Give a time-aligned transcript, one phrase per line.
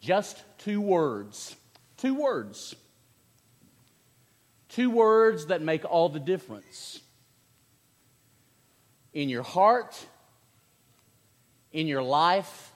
[0.00, 1.54] Just two words.
[1.96, 2.74] Two words.
[4.68, 7.00] Two words that make all the difference.
[9.12, 9.98] In your heart,
[11.72, 12.72] in your life,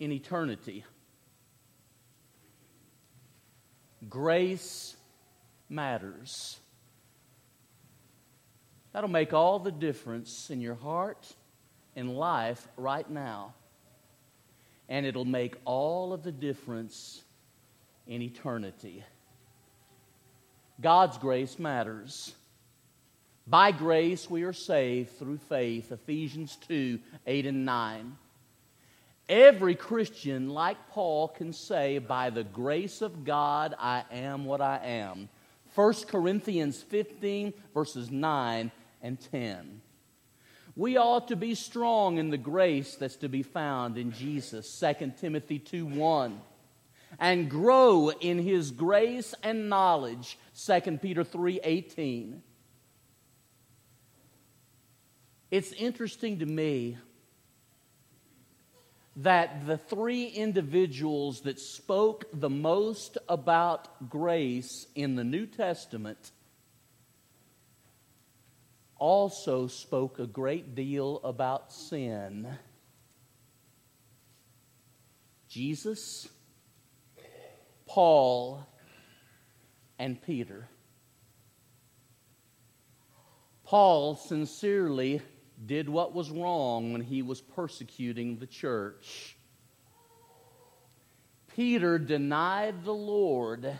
[0.00, 0.84] in eternity.
[4.08, 4.96] Grace
[5.68, 6.58] matters.
[8.92, 11.34] That'll make all the difference in your heart
[11.94, 13.54] and life right now.
[14.88, 17.22] And it'll make all of the difference
[18.06, 19.04] in eternity.
[20.80, 22.34] God's grace matters.
[23.46, 28.16] By grace we are saved through faith, Ephesians 2 8 and 9.
[29.28, 34.80] Every Christian, like Paul, can say, By the grace of God, I am what I
[34.82, 35.28] am.
[35.74, 38.70] 1 Corinthians 15, verses 9
[39.02, 39.80] and 10.
[40.78, 45.14] We ought to be strong in the grace that's to be found in Jesus, 2
[45.20, 46.40] Timothy 2 1.
[47.18, 52.42] And grow in his grace and knowledge, 2 Peter 3 18.
[55.50, 56.96] It's interesting to me
[59.16, 66.30] that the three individuals that spoke the most about grace in the New Testament
[68.98, 72.48] also spoke a great deal about sin.
[75.48, 76.28] Jesus,
[77.86, 78.66] Paul,
[79.98, 80.68] and Peter.
[83.64, 85.20] Paul sincerely
[85.66, 89.36] did what was wrong when he was persecuting the church.
[91.54, 93.78] Peter denied the Lord.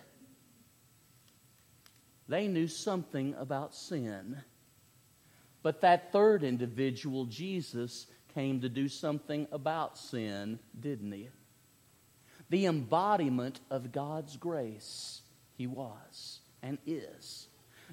[2.29, 4.43] They knew something about sin.
[5.62, 11.28] But that third individual, Jesus, came to do something about sin, didn't he?
[12.50, 15.22] The embodiment of God's grace,
[15.56, 17.49] he was and is.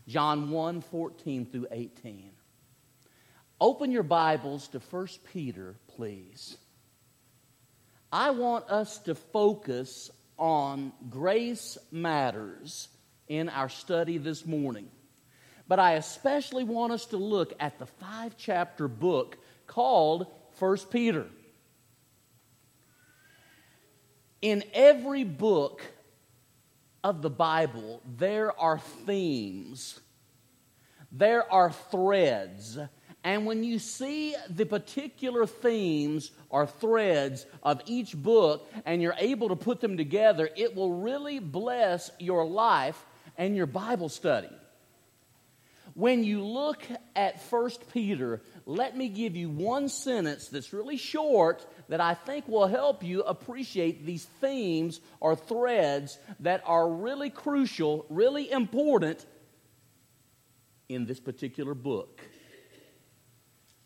[0.07, 2.31] John 1 14 through 18.
[3.59, 6.57] Open your Bibles to 1 Peter, please.
[8.11, 12.87] I want us to focus on grace matters
[13.27, 14.89] in our study this morning.
[15.67, 19.37] But I especially want us to look at the five chapter book
[19.67, 20.27] called
[20.59, 21.25] 1 Peter.
[24.41, 25.81] In every book
[27.03, 29.99] of the Bible, there are themes,
[31.11, 32.77] there are threads
[33.25, 39.49] and when you see the particular themes or threads of each book and you're able
[39.49, 43.03] to put them together, it will really bless your life
[43.35, 44.51] and your Bible study.
[45.95, 46.83] When you look
[47.15, 52.49] at 1 Peter, let me give you one sentence that's really short that I think
[52.49, 59.25] will help you appreciate these themes or threads that are really crucial, really important
[60.89, 62.19] in this particular book.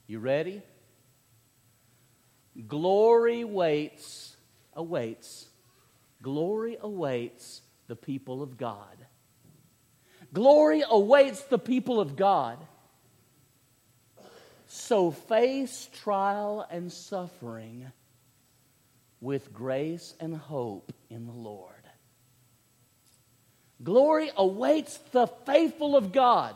[0.08, 0.64] You ready?
[2.68, 4.36] Glory waits,
[4.74, 5.48] awaits.
[6.24, 8.98] Glory awaits the people of God.
[10.34, 12.58] Glory awaits the people of God.
[14.68, 17.92] So face trial and suffering
[19.20, 21.74] with grace and hope in the Lord.
[23.84, 26.54] Glory awaits the faithful of God.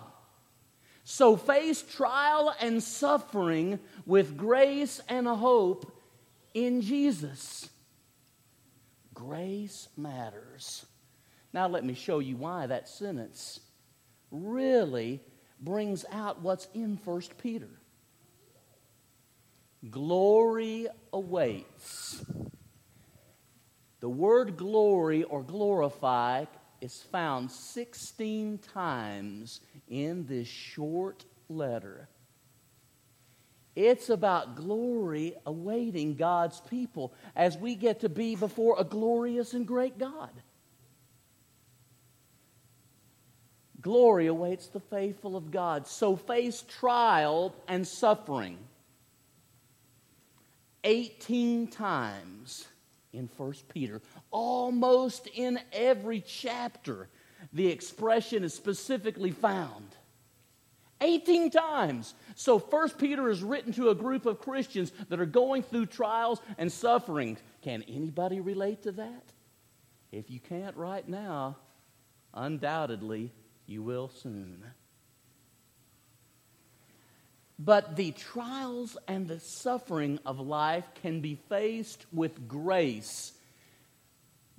[1.04, 5.92] So face trial and suffering with grace and hope
[6.54, 7.70] in Jesus.
[9.14, 10.86] Grace matters.
[11.54, 13.60] Now, let me show you why that sentence
[14.32, 15.22] really
[15.60, 17.70] brings out what's in 1 Peter.
[19.90, 22.26] Glory awaits.
[24.00, 26.46] The word glory or glorify
[26.82, 32.10] is found 16 times in this short letter.
[33.76, 39.66] It's about glory awaiting God's people as we get to be before a glorious and
[39.66, 40.32] great God.
[43.84, 45.86] Glory awaits the faithful of God.
[45.86, 48.58] So face trial and suffering
[50.86, 52.66] 18 times
[53.12, 54.02] in 1 Peter.
[54.32, 57.10] Almost in every chapter,
[57.52, 59.96] the expression is specifically found.
[61.02, 62.14] 18 times.
[62.36, 66.40] So, First Peter is written to a group of Christians that are going through trials
[66.58, 67.40] and sufferings.
[67.62, 69.24] Can anybody relate to that?
[70.14, 71.58] If you can't right now,
[72.34, 73.32] undoubtedly
[73.66, 74.64] you will soon.
[77.60, 83.34] But the trials and the suffering of life can be faced with grace.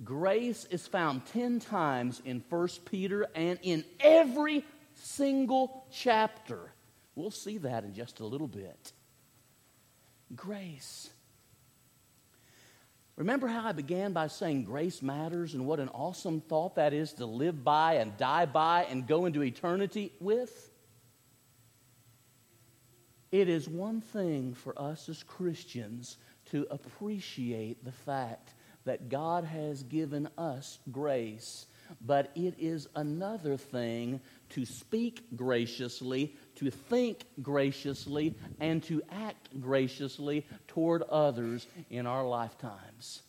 [0.02, 4.64] Grace is found 10 times in 1 Peter and in every
[4.94, 6.72] single chapter.
[7.14, 8.92] We'll see that in just a little bit.
[10.34, 11.10] Grace.
[13.16, 17.12] Remember how I began by saying grace matters and what an awesome thought that is
[17.14, 20.70] to live by and die by and go into eternity with?
[23.30, 26.18] It is one thing for us as Christians
[26.50, 31.66] to appreciate the fact that God has given us grace,
[32.00, 34.20] but it is another thing
[34.50, 43.22] to speak graciously, to think graciously, and to act graciously toward others in our lifetimes.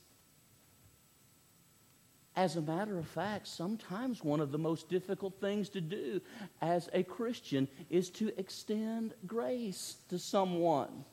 [2.36, 6.20] As a matter of fact, sometimes one of the most difficult things to do
[6.62, 11.06] as a Christian is to extend grace to someone.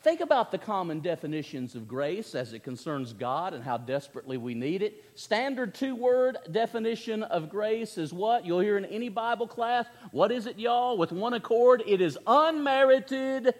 [0.00, 4.54] Think about the common definitions of grace as it concerns God and how desperately we
[4.54, 5.04] need it.
[5.16, 8.46] Standard two word definition of grace is what?
[8.46, 9.86] You'll hear in any Bible class.
[10.12, 10.96] What is it, y'all?
[10.96, 13.54] With one accord, it is unmerited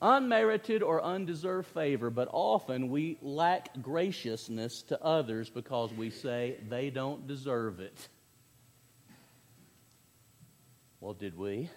[0.00, 6.90] unmerited or undeserved favor, but often we lack graciousness to others because we say they
[6.90, 8.08] don't deserve it.
[11.00, 11.70] Well, did we?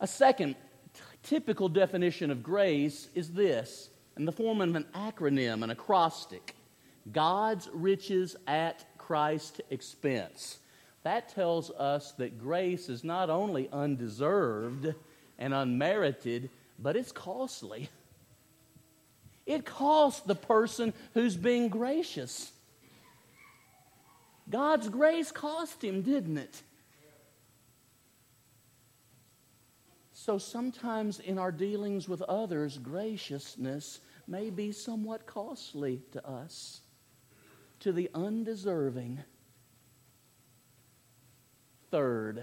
[0.00, 0.56] A second
[0.92, 6.54] t- typical definition of grace is this in the form of an acronym, an acrostic
[7.12, 10.58] God's riches at Christ's expense.
[11.04, 14.92] That tells us that grace is not only undeserved
[15.38, 17.88] and unmerited, but it's costly.
[19.46, 22.50] It costs the person who's being gracious.
[24.50, 26.62] God's grace cost him, didn't it?
[30.26, 36.80] So sometimes in our dealings with others, graciousness may be somewhat costly to us,
[37.78, 39.20] to the undeserving.
[41.92, 42.42] Third,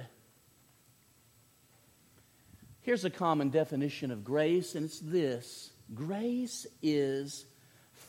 [2.83, 7.45] here's a common definition of grace, and it's this grace is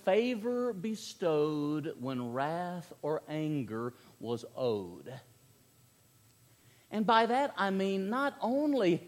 [0.05, 5.12] favor bestowed when wrath or anger was owed.
[6.93, 9.03] And by that I mean not only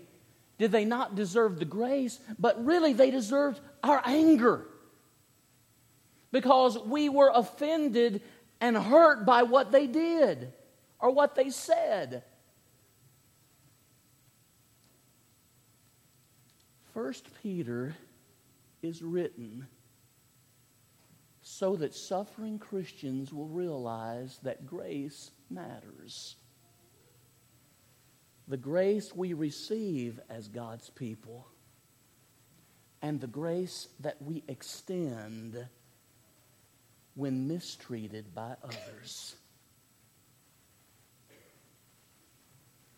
[0.59, 4.67] did they not deserve the grace, but really they deserved our anger.
[6.33, 8.23] Because we were offended
[8.61, 10.53] and hurt by what they did
[10.99, 12.25] or what they said.
[16.95, 17.95] First Peter
[18.83, 19.67] is written
[21.43, 26.37] so that suffering Christians will realize that grace matters.
[28.49, 31.47] The grace we receive as God's people
[33.03, 35.67] and the grace that we extend
[37.15, 39.35] when mistreated by others.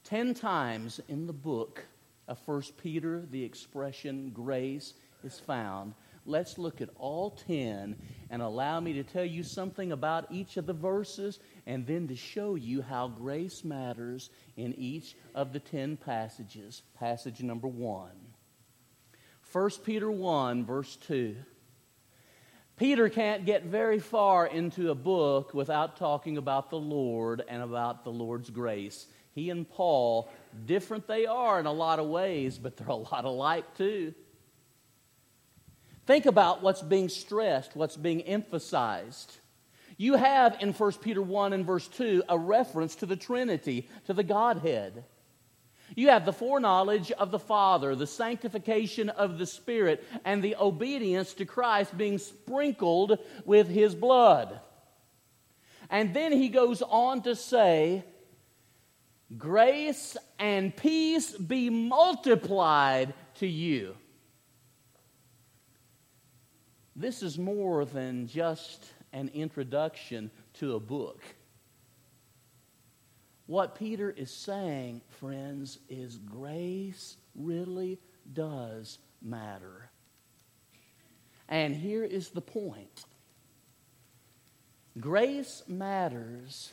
[0.04, 1.84] Ten times in the book
[2.26, 4.94] of 1 Peter, the expression grace
[5.24, 5.94] is found.
[6.28, 7.96] Let's look at all ten
[8.30, 12.14] and allow me to tell you something about each of the verses and then to
[12.14, 16.82] show you how grace matters in each of the ten passages.
[16.98, 18.12] Passage number one
[19.50, 21.34] 1 Peter 1, verse 2.
[22.76, 28.04] Peter can't get very far into a book without talking about the Lord and about
[28.04, 29.06] the Lord's grace
[29.38, 30.28] he and Paul,
[30.66, 34.12] different they are in a lot of ways, but they're a lot alike too.
[36.08, 39.36] Think about what's being stressed, what's being emphasized.
[39.98, 44.14] You have in 1 Peter 1 and verse 2 a reference to the Trinity, to
[44.14, 45.04] the Godhead.
[45.94, 51.34] You have the foreknowledge of the Father, the sanctification of the Spirit, and the obedience
[51.34, 54.60] to Christ being sprinkled with His blood.
[55.90, 58.02] And then he goes on to say,
[59.36, 63.94] Grace and peace be multiplied to you.
[66.98, 71.22] This is more than just an introduction to a book.
[73.46, 78.00] What Peter is saying, friends, is grace really
[78.32, 79.90] does matter.
[81.48, 83.04] And here is the point
[84.98, 86.72] grace matters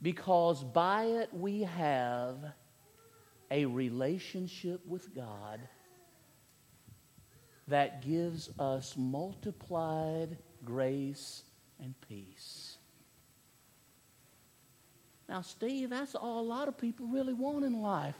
[0.00, 2.36] because by it we have
[3.50, 5.58] a relationship with God
[7.68, 11.42] that gives us multiplied grace
[11.80, 12.76] and peace.
[15.28, 18.14] Now, Steve, that's all a lot of people really want in life.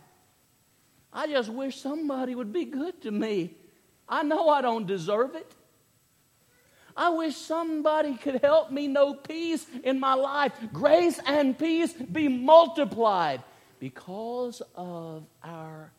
[1.13, 3.55] I just wish somebody would be good to me.
[4.09, 5.51] I know I don't deserve it.
[6.97, 10.53] I wish somebody could help me know peace in my life.
[10.73, 13.43] Grace and peace be multiplied
[13.79, 15.93] because of our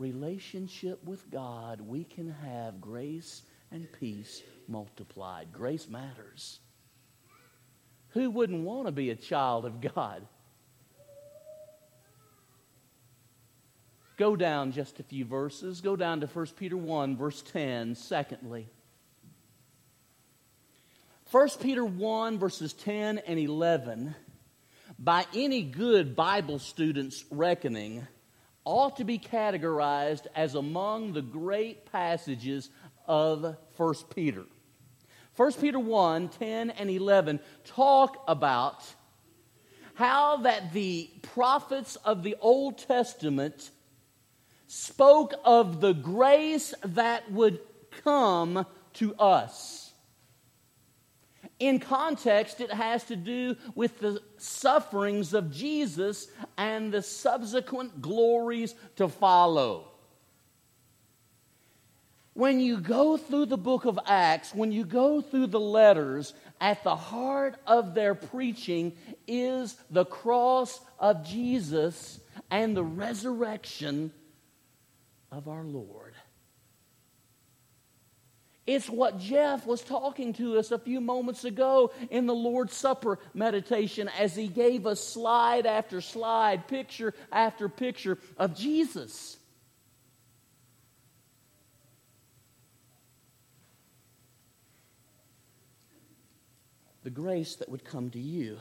[0.00, 1.80] relationship with God.
[1.80, 5.52] We can have grace and peace multiplied.
[5.52, 6.58] Grace matters.
[8.10, 10.26] Who wouldn't want to be a child of God?
[14.16, 15.80] Go down just a few verses.
[15.80, 18.68] Go down to 1 Peter 1, verse 10, secondly.
[21.30, 24.14] 1 Peter 1, verses 10 and 11,
[24.98, 28.06] by any good Bible student's reckoning,
[28.64, 32.70] ought to be categorized as among the great passages
[33.06, 34.44] of 1 Peter.
[35.36, 38.84] 1 Peter 1 10 and 11 talk about
[39.94, 43.70] how that the prophets of the Old Testament
[44.66, 47.60] spoke of the grace that would
[48.04, 48.64] come
[48.94, 49.89] to us.
[51.60, 58.74] In context, it has to do with the sufferings of Jesus and the subsequent glories
[58.96, 59.88] to follow.
[62.32, 66.82] When you go through the book of Acts, when you go through the letters, at
[66.82, 74.12] the heart of their preaching is the cross of Jesus and the resurrection
[75.30, 76.09] of our Lord.
[78.72, 83.18] It's what Jeff was talking to us a few moments ago in the Lord's Supper
[83.34, 89.38] meditation as he gave us slide after slide, picture after picture of Jesus.
[97.02, 98.58] The grace that would come to you.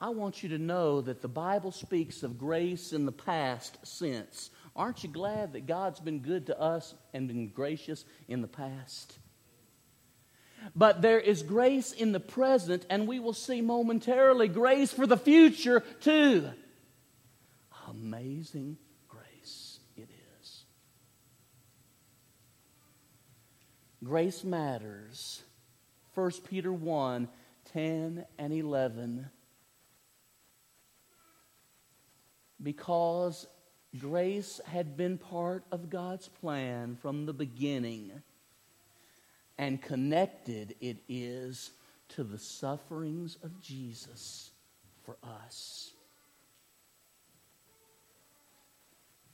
[0.00, 4.50] I want you to know that the Bible speaks of grace in the past sense.
[4.76, 9.18] Aren't you glad that God's been good to us and been gracious in the past?
[10.76, 15.16] But there is grace in the present, and we will see momentarily grace for the
[15.16, 16.50] future too.
[17.88, 18.76] Amazing
[19.08, 20.08] grace it
[20.40, 20.64] is.
[24.04, 25.42] Grace matters.
[26.14, 27.28] 1 Peter 1
[27.72, 29.30] 10 and 11
[32.62, 33.46] because
[33.98, 38.12] grace had been part of God's plan from the beginning,
[39.58, 41.70] and connected it is
[42.10, 44.50] to the sufferings of Jesus
[45.04, 45.92] for us.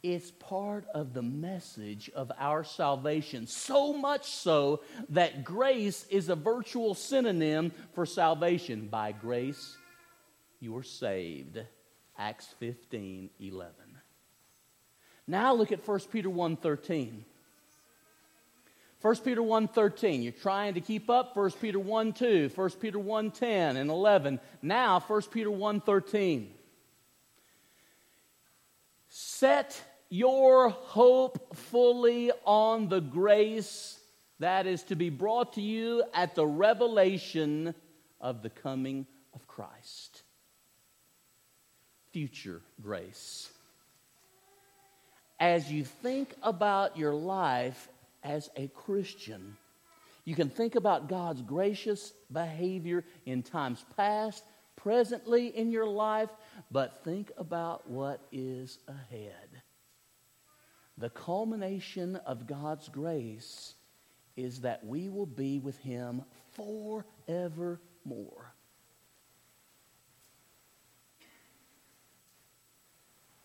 [0.02, 3.46] It's part of the message of our salvation.
[3.46, 8.86] So much so that grace is a virtual synonym for salvation.
[8.86, 9.76] By grace,
[10.60, 11.58] you are saved.
[12.18, 13.85] Acts 15 11.
[15.26, 17.24] Now look at 1 Peter 1 13.
[19.00, 20.22] 1 Peter 1 13.
[20.22, 24.40] You're trying to keep up 1 Peter 1 2, 1 Peter 1 and 11.
[24.62, 25.82] Now 1 Peter 1
[29.08, 33.98] Set your hope fully on the grace
[34.38, 37.74] that is to be brought to you at the revelation
[38.20, 40.22] of the coming of Christ
[42.16, 43.50] future grace.
[45.38, 47.88] As you think about your life
[48.22, 49.56] as a Christian,
[50.24, 54.44] you can think about God's gracious behavior in times past,
[54.76, 56.30] presently in your life,
[56.70, 59.62] but think about what is ahead.
[60.98, 63.74] The culmination of God's grace
[64.36, 67.76] is that we will be with Him forevermore.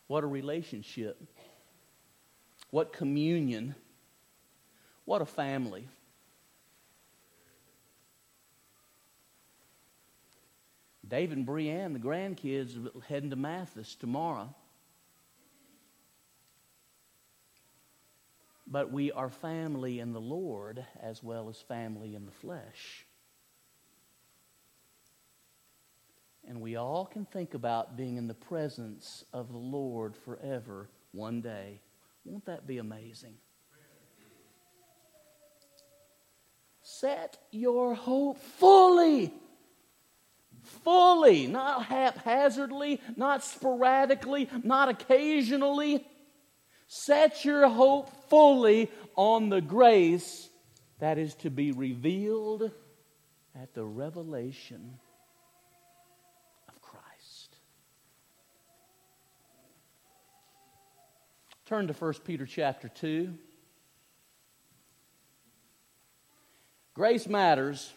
[0.08, 1.18] What a relationship.
[2.72, 3.76] What communion.
[5.06, 5.88] What a family.
[11.08, 14.56] Dave and Brianne, the grandkids, are heading to Mathis tomorrow.
[18.66, 23.06] But we are family in the Lord as well as family in the flesh.
[26.48, 31.42] And we all can think about being in the presence of the Lord forever one
[31.42, 31.82] day.
[32.26, 33.36] Won't that be amazing?
[36.82, 39.34] Set your hope fully.
[40.84, 46.06] Fully, not haphazardly, not sporadically, not occasionally.
[46.88, 50.50] Set your hope fully on the grace
[51.00, 52.72] that is to be revealed
[53.56, 55.00] at the revelation
[61.72, 63.34] Turn to 1 Peter chapter 2.
[66.94, 67.94] Grace matters.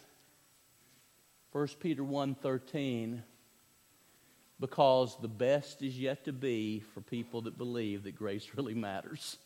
[1.51, 3.21] 1 Peter 1:13
[4.61, 9.39] because the best is yet to be for people that believe that grace really matters.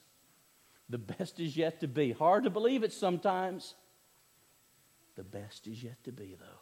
[0.90, 2.12] The best is yet to be.
[2.12, 3.74] Hard to believe it sometimes.
[5.16, 6.62] The best is yet to be, though.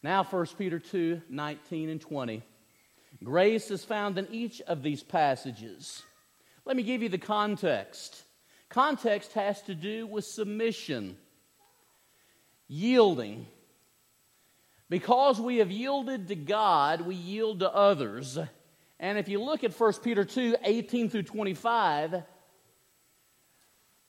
[0.00, 2.44] Now, 1 Peter 2 19 and 20.
[3.22, 6.02] Grace is found in each of these passages.
[6.64, 8.22] Let me give you the context.
[8.68, 11.16] Context has to do with submission,
[12.68, 13.46] yielding.
[14.88, 18.38] Because we have yielded to God, we yield to others.
[18.98, 22.22] And if you look at 1 Peter 2 18 through 25,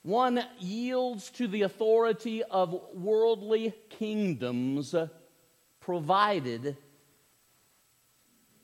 [0.03, 4.95] one yields to the authority of worldly kingdoms,
[5.79, 6.77] provided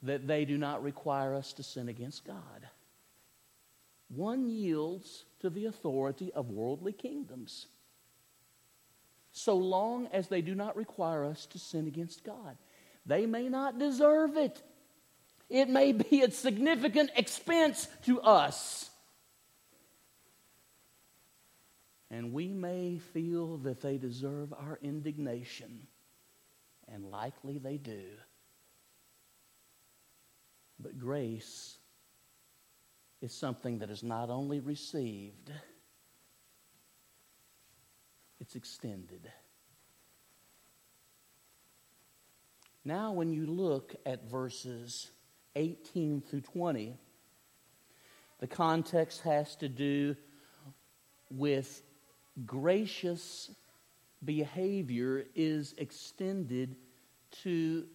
[0.04, 2.68] that they do not require us to sin against God.
[4.10, 7.68] One yields to the authority of worldly kingdoms,
[9.32, 12.58] so long as they do not require us to sin against God.
[13.06, 14.62] They may not deserve it,
[15.50, 18.90] it may be a significant expense to us.
[22.10, 25.88] And we may feel that they deserve our indignation,
[26.88, 28.04] and likely they do.
[30.80, 31.78] But grace
[33.22, 35.52] is something that is not only received,
[38.40, 39.32] it's extended.
[42.86, 45.12] Now, when you look at verses
[45.56, 46.96] 18 through 20,
[48.40, 50.16] the context has to do
[51.32, 51.82] with
[52.46, 53.52] gracious
[54.24, 56.76] behavior is extended
[57.44, 57.86] to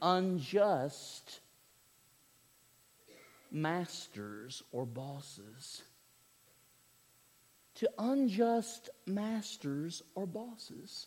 [0.00, 1.40] unjust
[3.50, 5.82] masters or bosses.
[7.76, 11.06] To unjust masters or bosses.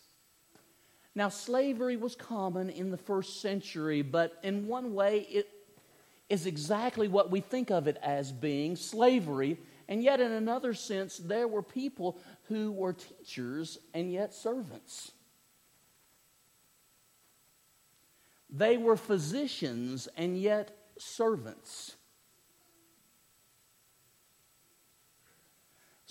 [1.14, 5.48] Now, slavery was common in the first century, but in one way, it
[6.28, 9.58] is exactly what we think of it as being slavery.
[9.88, 15.12] And yet, in another sense, there were people who were teachers and yet servants.
[18.50, 21.96] They were physicians and yet servants.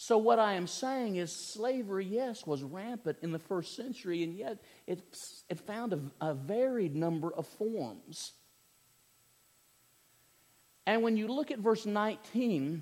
[0.06, 4.36] So, what I am saying is, slavery, yes, was rampant in the first century, and
[4.36, 5.02] yet it,
[5.48, 8.34] it found a, a varied number of forms.
[10.86, 12.82] And when you look at verse 19,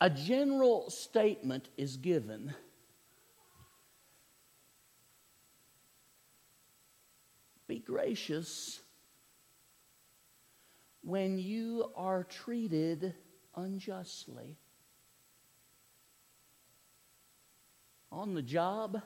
[0.00, 2.54] a general statement is given.
[7.68, 8.80] Be gracious
[11.02, 13.14] when you are treated
[13.56, 14.56] unjustly.
[18.12, 19.00] On the job,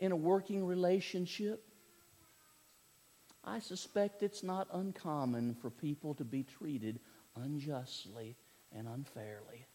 [0.00, 1.64] in a working relationship,
[3.44, 7.00] I suspect it's not uncommon for people to be treated
[7.36, 8.36] unjustly
[8.72, 9.66] and unfairly.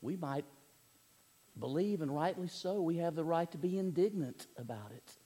[0.00, 0.44] We might
[1.58, 5.16] believe, and rightly so, we have the right to be indignant about it.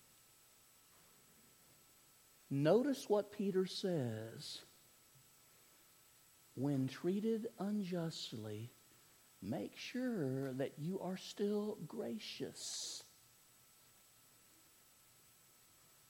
[2.55, 4.59] Notice what Peter says.
[6.55, 8.71] When treated unjustly,
[9.41, 13.03] make sure that you are still gracious.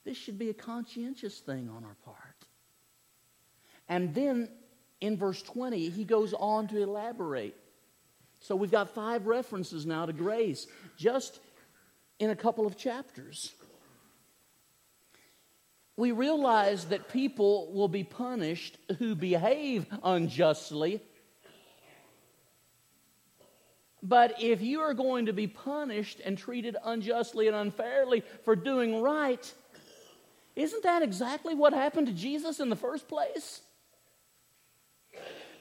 [0.05, 2.19] This should be a conscientious thing on our part.
[3.89, 4.49] And then
[5.01, 7.55] in verse 20, he goes on to elaborate.
[8.41, 11.39] So we've got five references now to grace just
[12.19, 13.53] in a couple of chapters
[16.03, 21.01] we realize that people will be punished who behave unjustly.
[24.03, 29.01] But if you are going to be punished and treated unjustly and unfairly for doing
[29.01, 29.55] right,
[30.57, 33.61] isn't that exactly what happened to Jesus in the first place?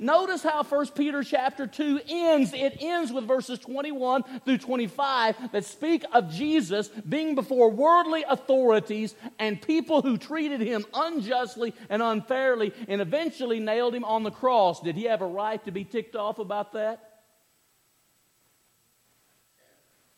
[0.01, 2.53] Notice how 1 Peter chapter 2 ends.
[2.55, 9.13] It ends with verses 21 through 25 that speak of Jesus being before worldly authorities
[9.37, 14.81] and people who treated him unjustly and unfairly and eventually nailed him on the cross.
[14.81, 17.21] Did he have a right to be ticked off about that?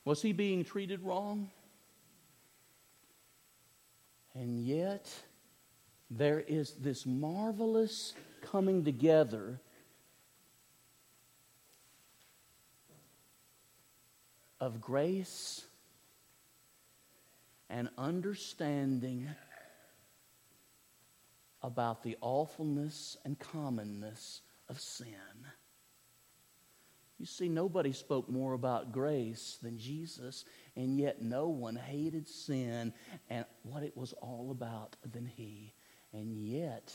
[0.06, 1.52] Was he being treated wrong?
[4.34, 5.12] And yet,
[6.10, 9.60] there is this marvelous coming together
[14.64, 15.66] of grace
[17.70, 19.28] and understanding
[21.62, 25.18] about the awfulness and commonness of sin.
[27.20, 30.46] You see, nobody spoke more about grace than Jesus,
[30.78, 32.94] and yet no one hated sin
[33.30, 35.74] and what it was all about than he.
[36.14, 36.94] And yet,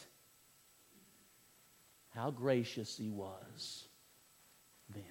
[2.15, 3.89] how gracious he was
[4.89, 5.05] then.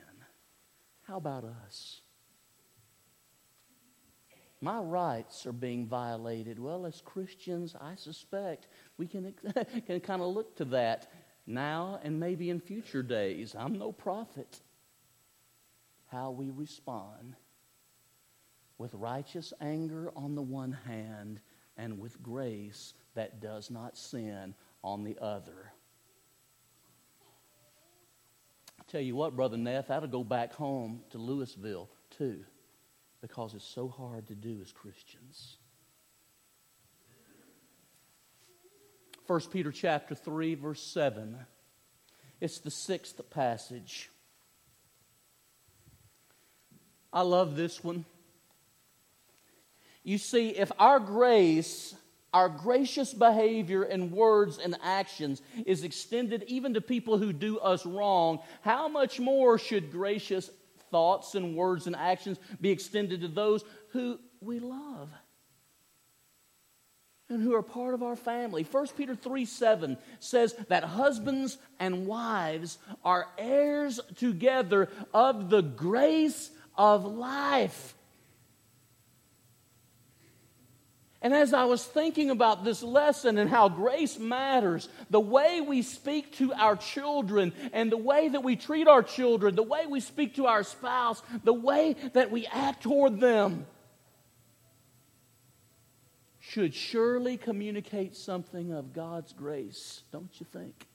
[1.04, 2.02] How about us?
[4.60, 6.60] My rights are being violated.
[6.60, 8.68] Well, as Christians, I suspect
[8.98, 9.34] we can,
[9.86, 11.12] can kind of look to that
[11.46, 13.56] now and maybe in future days.
[13.58, 14.62] I'm no prophet.
[16.08, 17.36] How we respond
[18.78, 21.40] with righteous anger on the one hand
[21.78, 25.72] and with grace that does not sin on the other.
[28.80, 32.44] I tell you what, Brother Neff, that'll go back home to Louisville too,
[33.28, 35.58] because it's so hard to do as Christians.
[39.28, 41.38] 1 Peter chapter 3, verse 7.
[42.40, 44.10] It's the sixth passage.
[47.12, 48.06] I love this one.
[50.04, 51.96] You see, if our grace,
[52.34, 57.86] our gracious behavior and words and actions is extended even to people who do us
[57.86, 60.50] wrong, how much more should gracious
[60.92, 65.10] thoughts and words and actions be extended to those who we love?
[67.30, 68.64] and who are part of our family.
[68.64, 76.52] 1 Peter 3 7 says that husbands and wives are heirs together of the grace
[76.78, 77.96] of life.
[81.28, 85.82] And as I was thinking about this lesson and how grace matters, the way we
[85.82, 90.00] speak to our children and the way that we treat our children, the way we
[90.00, 93.66] speak to our spouse, the way that we act toward them
[96.40, 100.88] should surely communicate something of God's grace, don't you think?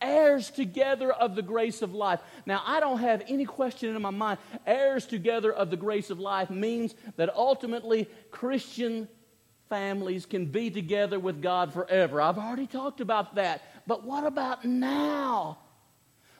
[0.00, 2.20] Heirs together of the grace of life.
[2.46, 4.38] Now, I don't have any question in my mind.
[4.66, 9.08] Heirs together of the grace of life means that ultimately Christian
[9.68, 12.20] families can be together with God forever.
[12.20, 13.62] I've already talked about that.
[13.86, 15.58] But what about now?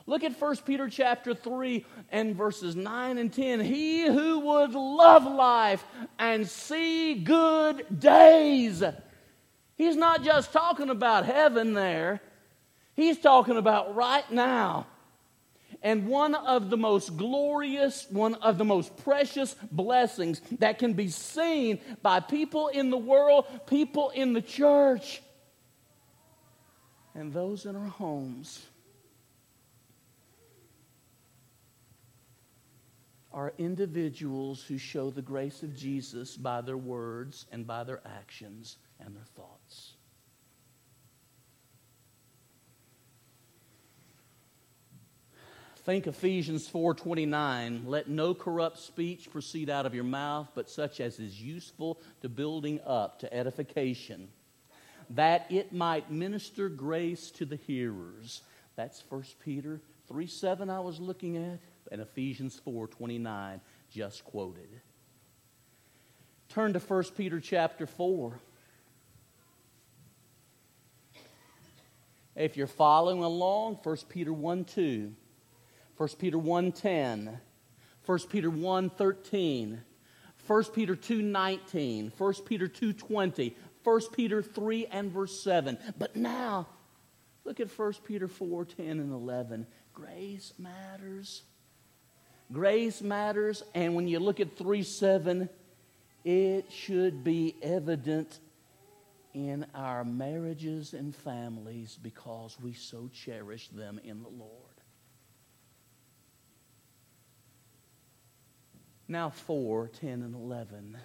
[0.05, 3.59] Look at 1 Peter chapter 3 and verses 9 and 10.
[3.59, 5.85] He who would love life
[6.17, 8.83] and see good days.
[9.75, 12.21] He's not just talking about heaven there.
[12.95, 14.87] He's talking about right now.
[15.81, 21.07] And one of the most glorious, one of the most precious blessings that can be
[21.07, 25.21] seen by people in the world, people in the church,
[27.15, 28.65] and those in our homes
[33.31, 38.77] are individuals who show the grace of Jesus by their words and by their actions
[38.99, 39.93] and their thoughts.
[45.83, 51.19] Think Ephesians 4:29, let no corrupt speech proceed out of your mouth, but such as
[51.19, 54.29] is useful to building up to edification,
[55.09, 58.41] that it might minister grace to the hearers.
[58.75, 61.59] That's 1 Peter 3:7 I was looking at,
[61.91, 64.81] and Ephesians 4:29 just quoted.
[66.49, 68.39] Turn to 1 Peter chapter 4.
[72.35, 75.15] If you're following along, 1 Peter 1 2.
[75.99, 77.39] 1 Peter 1.10,
[78.05, 79.79] 1 Peter 1.13,
[80.47, 85.77] 1 Peter 2.19, 1 Peter 2.20, 1 Peter 3 and verse 7.
[85.97, 86.67] But now,
[87.43, 89.67] look at 1 Peter 4, 10 and 11.
[89.93, 91.43] Grace matters.
[92.49, 93.61] Grace matters.
[93.75, 95.49] And when you look at 3 7,
[96.23, 98.39] it should be evident
[99.33, 104.68] in our marriages and families because we so cherish them in the Lord.
[109.11, 110.95] Now 4, 10, and 11.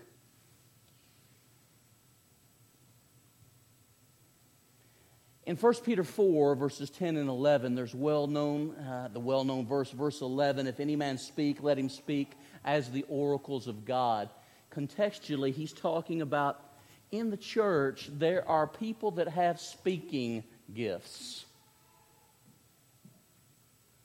[5.47, 9.67] In 1 Peter 4, verses 10 and 11, there's well known, uh, the well known
[9.67, 14.29] verse, verse 11, if any man speak, let him speak as the oracles of God.
[14.71, 16.61] Contextually, he's talking about
[17.11, 21.47] in the church, there are people that have speaking gifts.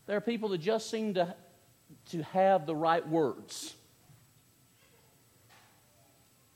[0.05, 1.35] There are people that just seem to,
[2.11, 3.75] to have the right words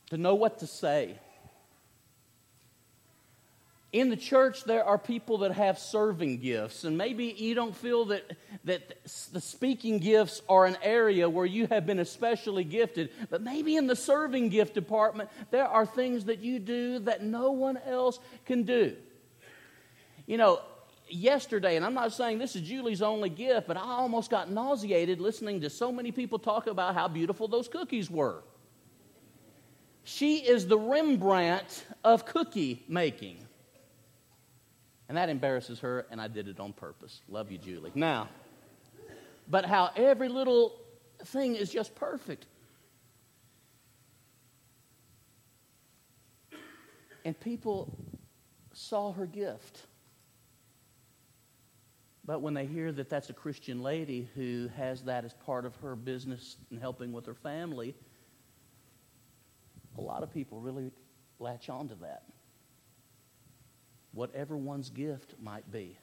[0.10, 1.18] to know what to say.
[3.92, 8.06] In the church, there are people that have serving gifts, and maybe you don't feel
[8.06, 8.24] that
[8.64, 13.76] that the speaking gifts are an area where you have been especially gifted, but maybe
[13.76, 18.20] in the serving gift department, there are things that you do that no one else
[18.46, 18.96] can do.
[20.26, 20.62] You know,
[21.08, 25.20] yesterday, and I'm not saying this is Julie's only gift, but I almost got nauseated
[25.20, 28.42] listening to so many people talk about how beautiful those cookies were.
[30.04, 33.38] She is the Rembrandt of cookie making.
[35.08, 37.22] And that embarrasses her, and I did it on purpose.
[37.28, 37.92] Love you, Julie.
[37.94, 38.30] Now,
[39.48, 40.74] but how every little
[41.26, 42.48] thing is just perfect.
[47.26, 47.96] And people
[48.74, 49.86] saw her gift.
[52.26, 55.76] But when they hear that that's a Christian lady who has that as part of
[55.78, 57.96] her business and helping with her family,
[59.98, 60.92] a lot of people really
[61.40, 62.24] latch on to that.
[64.12, 65.98] Whatever one's gift might be.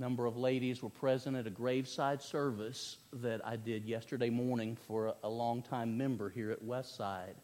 [0.00, 5.14] number of ladies were present at a graveside service that I did yesterday morning for
[5.22, 7.34] a longtime member here at Westside.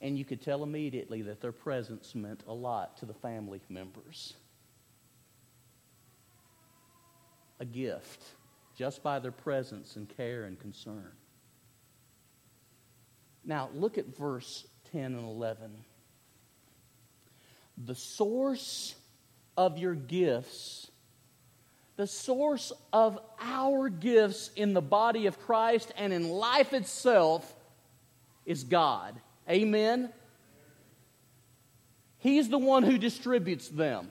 [0.00, 4.34] And you could tell immediately that their presence meant a lot to the family members.
[7.58, 8.22] A gift
[8.78, 11.10] just by their presence and care and concern.
[13.44, 15.72] Now, look at verse 10 and 11.
[17.76, 18.94] The source
[19.56, 20.88] of your gifts,
[21.96, 27.52] the source of our gifts in the body of Christ and in life itself
[28.46, 29.20] is God.
[29.50, 30.10] Amen?
[32.18, 34.08] He's the one who distributes them.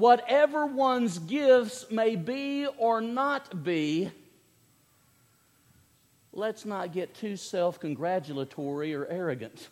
[0.00, 4.10] Whatever one's gifts may be or not be,
[6.32, 9.68] let's not get too self congratulatory or arrogant.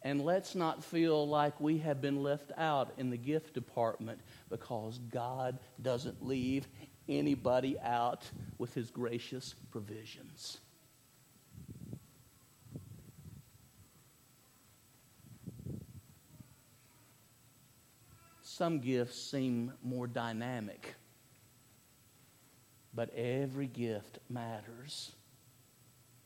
[0.00, 4.98] And let's not feel like we have been left out in the gift department because
[5.10, 6.66] God doesn't leave
[7.10, 8.24] anybody out
[8.56, 10.60] with his gracious provisions.
[18.56, 20.94] Some gifts seem more dynamic,
[22.94, 25.12] but every gift matters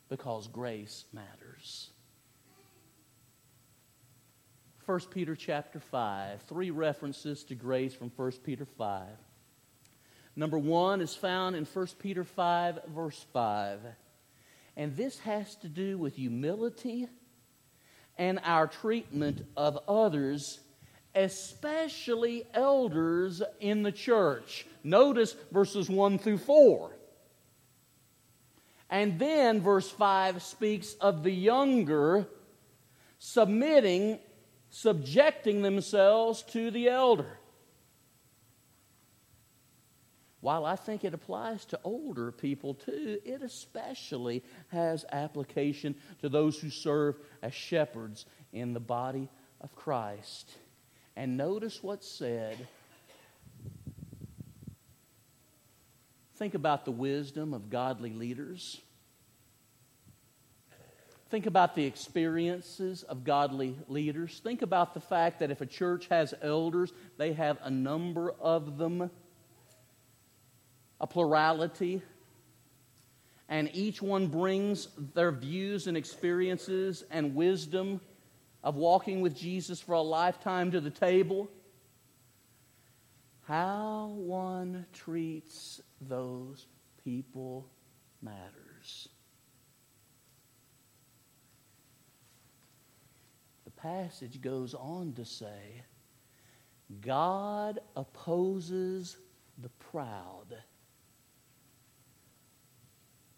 [0.09, 1.91] because grace matters.
[4.87, 9.09] 1 Peter chapter 5, three references to grace from 1 Peter 5.
[10.37, 13.81] Number one is found in 1 Peter 5, verse 5.
[14.77, 17.09] And this has to do with humility
[18.17, 20.61] and our treatment of others
[21.15, 24.67] especially elders in the church.
[24.85, 26.91] Notice verses 1 through 4.
[28.89, 32.27] And then verse 5 speaks of the younger
[33.19, 34.19] submitting,
[34.71, 37.39] subjecting themselves to the elder.
[40.41, 46.59] While I think it applies to older people too, it especially has application to those
[46.59, 49.29] who serve as shepherds in the body
[49.61, 50.51] of Christ.
[51.17, 52.67] And notice what's said.
[56.37, 58.81] Think about the wisdom of godly leaders.
[61.29, 64.41] Think about the experiences of godly leaders.
[64.43, 68.79] Think about the fact that if a church has elders, they have a number of
[68.79, 69.11] them,
[71.01, 72.03] a plurality,
[73.49, 78.01] and each one brings their views and experiences and wisdom
[78.63, 81.51] of walking with Jesus for a lifetime to the table.
[83.43, 86.67] How one treats those
[87.05, 87.69] people
[88.23, 89.09] matters.
[93.65, 95.83] The passage goes on to say
[97.01, 99.17] God opposes
[99.59, 100.57] the proud,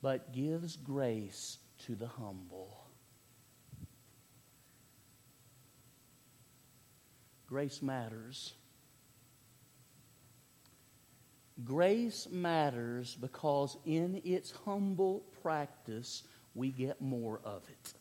[0.01, 2.82] but gives grace to the humble.
[7.53, 8.55] Grace matters.
[11.63, 16.23] Grace matters because in its humble practice,
[16.55, 17.93] we get more of it.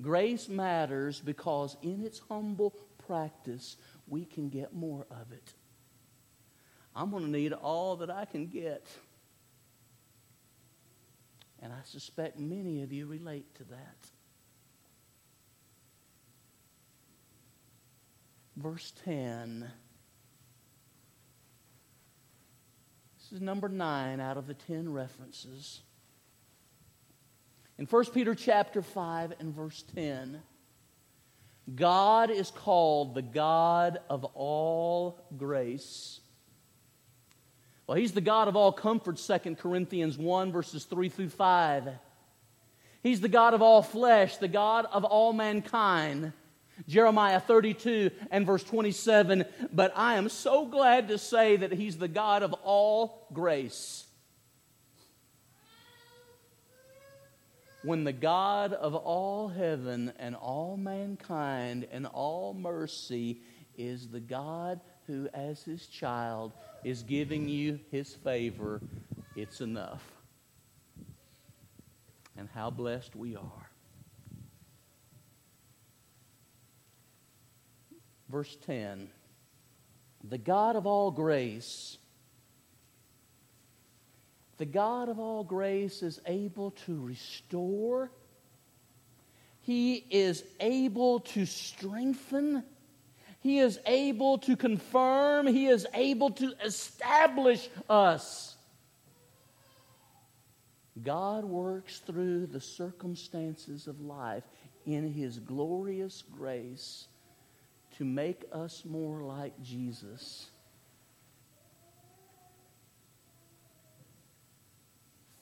[0.00, 2.70] Grace matters because in its humble
[3.08, 5.52] practice, we can get more of it.
[6.94, 8.86] I'm going to need all that I can get.
[11.60, 14.10] And I suspect many of you relate to that.
[18.56, 19.70] Verse 10.
[23.18, 25.80] This is number nine out of the ten references.
[27.78, 30.40] In 1 Peter chapter 5 and verse 10,
[31.74, 36.20] God is called the God of all grace.
[37.86, 41.88] Well, he's the God of all comfort, 2 Corinthians 1, verses 3 through 5.
[43.02, 46.32] He's the God of all flesh, the God of all mankind.
[46.88, 49.44] Jeremiah 32 and verse 27.
[49.72, 54.04] But I am so glad to say that He's the God of all grace.
[57.82, 63.42] When the God of all heaven and all mankind and all mercy
[63.76, 68.80] is the God who, as His child, is giving you His favor,
[69.36, 70.02] it's enough.
[72.36, 73.70] And how blessed we are.
[78.28, 79.08] Verse 10
[80.24, 81.98] The God of all grace,
[84.56, 88.10] the God of all grace is able to restore,
[89.62, 92.64] He is able to strengthen.
[93.40, 95.46] He is able to confirm.
[95.46, 98.56] He is able to establish us.
[101.02, 104.44] God works through the circumstances of life
[104.86, 107.08] in His glorious grace
[107.98, 110.50] to make us more like Jesus.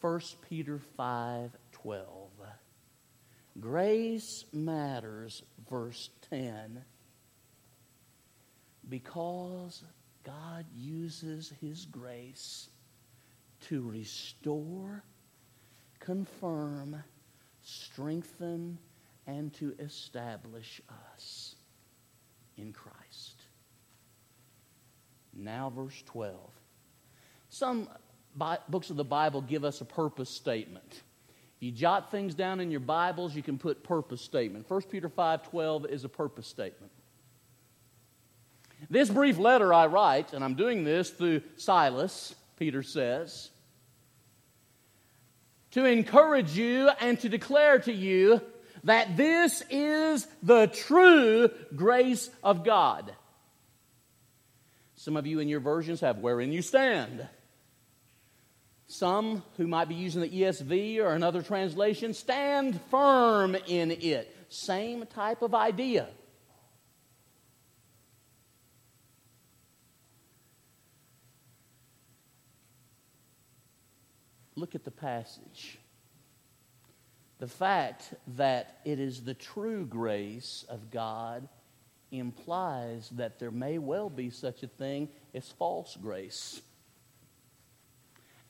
[0.00, 2.30] First Peter 5 12.
[3.60, 6.82] Grace matters, verse 10,
[8.88, 9.84] because
[10.24, 12.70] God uses His grace
[13.68, 15.04] to restore,
[16.00, 17.02] confirm,
[17.62, 18.78] strengthen,
[19.26, 20.80] and to establish
[21.14, 21.51] us
[22.56, 23.42] in Christ.
[25.34, 26.36] Now, verse 12.
[27.48, 27.88] Some
[28.68, 31.02] books of the Bible give us a purpose statement.
[31.60, 34.68] You jot things down in your Bibles, you can put purpose statement.
[34.68, 36.92] 1 Peter 5:12 is a purpose statement.
[38.90, 43.50] This brief letter I write, and I'm doing this through Silas, Peter says,
[45.70, 48.40] to encourage you and to declare to you
[48.84, 53.14] that this is the true grace of God.
[54.96, 57.26] Some of you in your versions have wherein you stand.
[58.86, 64.36] Some who might be using the ESV or another translation stand firm in it.
[64.48, 66.08] Same type of idea.
[74.54, 75.78] Look at the passage.
[77.42, 81.48] The fact that it is the true grace of God
[82.12, 86.60] implies that there may well be such a thing as false grace.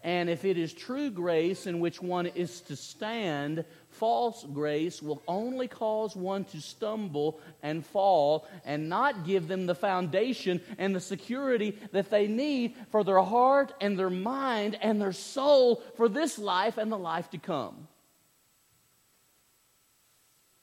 [0.03, 5.23] And if it is true grace in which one is to stand, false grace will
[5.27, 11.01] only cause one to stumble and fall and not give them the foundation and the
[11.01, 16.39] security that they need for their heart and their mind and their soul for this
[16.39, 17.89] life and the life to come.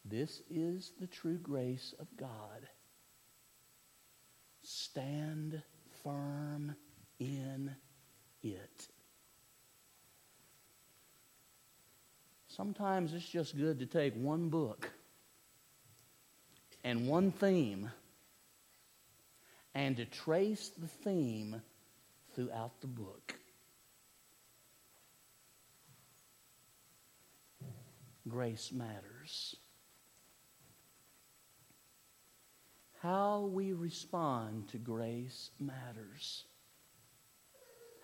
[0.09, 2.67] This is the true grace of God.
[4.63, 5.61] Stand
[6.03, 6.75] firm
[7.19, 7.75] in
[8.41, 8.87] it.
[12.47, 14.89] Sometimes it's just good to take one book
[16.83, 17.91] and one theme
[19.75, 21.61] and to trace the theme
[22.35, 23.35] throughout the book.
[28.27, 29.55] Grace matters.
[33.01, 36.43] How we respond to grace matters.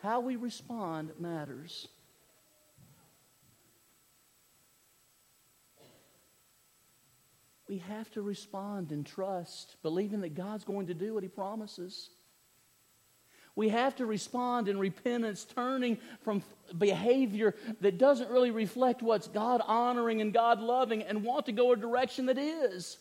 [0.01, 1.89] How we respond matters.
[7.67, 12.09] We have to respond in trust, believing that God's going to do what He promises.
[13.53, 16.41] We have to respond in repentance, turning from
[16.77, 21.73] behavior that doesn't really reflect what's God honoring and God loving, and want to go
[21.73, 22.97] a direction that is.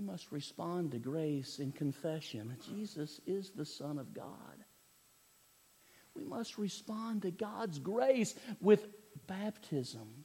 [0.00, 2.56] We must respond to grace in confession.
[2.70, 4.64] Jesus is the Son of God.
[6.14, 8.88] We must respond to God's grace with
[9.26, 10.24] baptism,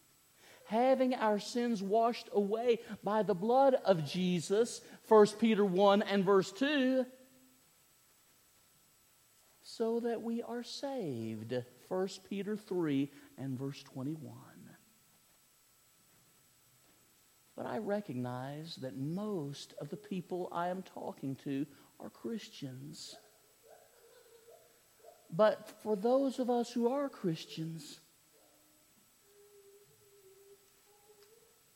[0.68, 6.54] having our sins washed away by the blood of Jesus, 1 Peter 1 and verse
[6.54, 7.06] 2,
[9.62, 11.54] so that we are saved,
[11.90, 14.55] 1 Peter 3 and verse 21.
[17.56, 21.66] But I recognize that most of the people I am talking to
[22.00, 23.16] are Christians.
[25.32, 28.00] But for those of us who are Christians,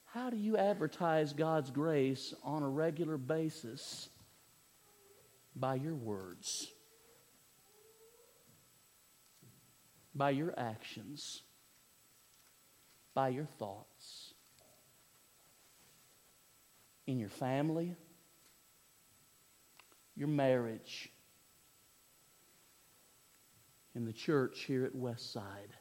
[0.05, 4.09] how do you advertise God's grace on a regular basis?
[5.55, 6.67] By your words,
[10.15, 11.41] by your actions,
[13.13, 14.28] by your thoughts,
[17.09, 17.95] in your family,
[20.15, 21.09] your marriage,
[23.95, 25.71] in the church here at Westside,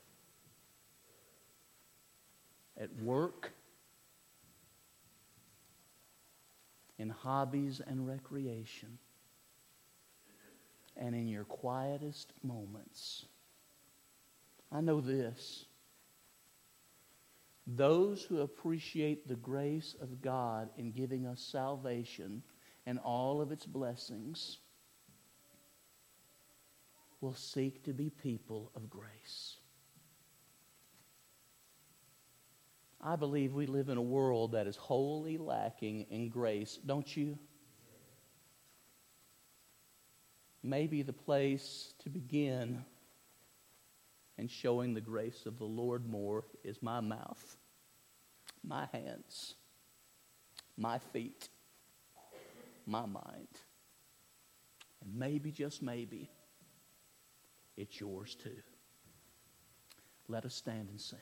[2.81, 3.53] at work,
[6.99, 8.97] in hobbies and recreation,
[10.97, 13.27] and in your quietest moments.
[14.73, 15.67] I know this.
[17.71, 22.43] Those who appreciate the grace of God in giving us salvation
[22.87, 24.57] and all of its blessings
[27.21, 29.57] will seek to be people of grace.
[33.03, 37.39] I believe we live in a world that is wholly lacking in grace, don't you?
[40.63, 42.83] Maybe the place to begin
[44.39, 47.57] in showing the grace of the Lord more is my mouth,
[48.63, 49.55] my hands,
[50.77, 51.49] my feet,
[52.87, 53.49] my mind.
[55.03, 56.31] And maybe, just maybe,
[57.77, 58.63] it's yours too.
[60.29, 61.19] Let us stand and sing.